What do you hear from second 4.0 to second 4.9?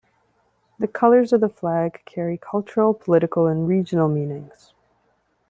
meanings.